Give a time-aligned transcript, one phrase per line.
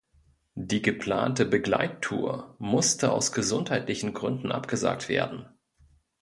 [0.55, 5.45] Die geplante Begleittour musste aus gesundheitlichen Gründen abgesagt werden.